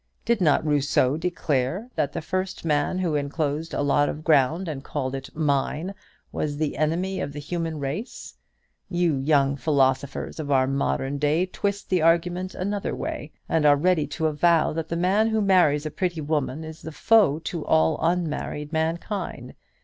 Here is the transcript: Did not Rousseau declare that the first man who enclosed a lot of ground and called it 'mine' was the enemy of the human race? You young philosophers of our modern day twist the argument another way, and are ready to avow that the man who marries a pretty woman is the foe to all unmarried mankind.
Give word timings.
Did 0.25 0.41
not 0.41 0.65
Rousseau 0.65 1.15
declare 1.15 1.91
that 1.93 2.11
the 2.11 2.23
first 2.23 2.65
man 2.65 2.97
who 2.97 3.13
enclosed 3.13 3.71
a 3.75 3.83
lot 3.83 4.09
of 4.09 4.23
ground 4.23 4.67
and 4.67 4.83
called 4.83 5.13
it 5.13 5.29
'mine' 5.35 5.93
was 6.31 6.57
the 6.57 6.75
enemy 6.75 7.19
of 7.21 7.33
the 7.33 7.39
human 7.39 7.77
race? 7.79 8.33
You 8.89 9.15
young 9.17 9.55
philosophers 9.55 10.39
of 10.39 10.49
our 10.49 10.65
modern 10.65 11.19
day 11.19 11.45
twist 11.45 11.91
the 11.91 12.01
argument 12.01 12.55
another 12.55 12.95
way, 12.95 13.31
and 13.47 13.63
are 13.63 13.75
ready 13.77 14.07
to 14.07 14.25
avow 14.25 14.73
that 14.73 14.89
the 14.89 14.97
man 14.97 15.27
who 15.27 15.39
marries 15.39 15.85
a 15.85 15.91
pretty 15.91 16.19
woman 16.21 16.63
is 16.63 16.81
the 16.81 16.91
foe 16.91 17.37
to 17.37 17.63
all 17.63 17.99
unmarried 18.01 18.73
mankind. 18.73 19.53